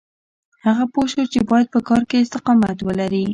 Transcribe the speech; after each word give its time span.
هغه 0.65 0.83
پوه 0.93 1.05
شو 1.11 1.23
چې 1.33 1.39
بايد 1.49 1.67
په 1.75 1.79
کار 1.87 2.01
کې 2.09 2.23
استقامت 2.25 2.77
ولري. 2.87 3.23